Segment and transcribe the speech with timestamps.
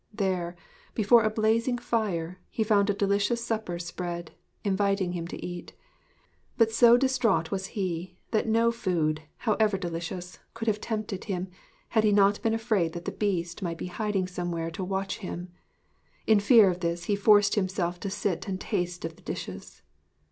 [0.11, 0.55] There,
[0.95, 4.31] before a blazing fire, he found a delicious supper spread,
[4.63, 5.73] inviting him to eat.
[6.57, 11.49] But so distraught was he, that no food, however delicious, could have tempted him
[11.89, 15.49] had he not been afraid that the Beast might be hiding somewhere to watch him.
[16.25, 19.83] In fear of this he forced himself to sit and taste of the dishes.